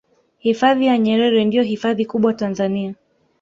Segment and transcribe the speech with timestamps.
[0.37, 2.95] hifadhi ya nyerere ndiyo hifadhi kubwa tanzania